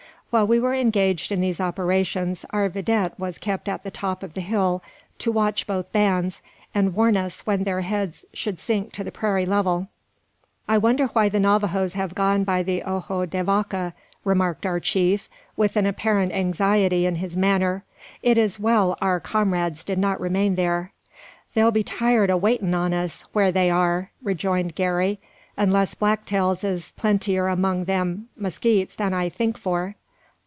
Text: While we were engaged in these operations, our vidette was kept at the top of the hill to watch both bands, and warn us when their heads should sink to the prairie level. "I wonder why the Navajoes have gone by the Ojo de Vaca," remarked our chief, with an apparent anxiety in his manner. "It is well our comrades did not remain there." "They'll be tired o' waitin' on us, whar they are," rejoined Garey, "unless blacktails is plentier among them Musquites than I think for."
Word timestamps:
While 0.33 0.47
we 0.47 0.61
were 0.61 0.73
engaged 0.73 1.33
in 1.33 1.41
these 1.41 1.59
operations, 1.59 2.45
our 2.51 2.69
vidette 2.69 3.19
was 3.19 3.37
kept 3.37 3.67
at 3.67 3.83
the 3.83 3.91
top 3.91 4.23
of 4.23 4.31
the 4.33 4.39
hill 4.39 4.81
to 5.19 5.29
watch 5.29 5.67
both 5.67 5.91
bands, 5.91 6.41
and 6.73 6.95
warn 6.95 7.17
us 7.17 7.41
when 7.41 7.65
their 7.65 7.81
heads 7.81 8.23
should 8.33 8.57
sink 8.57 8.93
to 8.93 9.03
the 9.03 9.11
prairie 9.11 9.45
level. 9.45 9.89
"I 10.69 10.77
wonder 10.77 11.07
why 11.07 11.27
the 11.27 11.41
Navajoes 11.41 11.95
have 11.95 12.15
gone 12.15 12.45
by 12.45 12.63
the 12.63 12.81
Ojo 12.83 13.25
de 13.25 13.43
Vaca," 13.43 13.93
remarked 14.23 14.65
our 14.65 14.79
chief, 14.79 15.27
with 15.57 15.75
an 15.75 15.85
apparent 15.85 16.31
anxiety 16.31 17.05
in 17.05 17.15
his 17.15 17.35
manner. 17.35 17.83
"It 18.23 18.37
is 18.37 18.57
well 18.57 18.97
our 19.01 19.19
comrades 19.19 19.83
did 19.83 19.97
not 19.99 20.21
remain 20.21 20.55
there." 20.55 20.93
"They'll 21.55 21.71
be 21.71 21.83
tired 21.83 22.29
o' 22.29 22.37
waitin' 22.37 22.73
on 22.73 22.93
us, 22.93 23.25
whar 23.33 23.51
they 23.51 23.69
are," 23.69 24.11
rejoined 24.23 24.75
Garey, 24.75 25.17
"unless 25.57 25.93
blacktails 25.93 26.63
is 26.63 26.93
plentier 26.95 27.47
among 27.49 27.83
them 27.83 28.29
Musquites 28.37 28.95
than 28.95 29.13
I 29.13 29.27
think 29.27 29.57
for." 29.57 29.95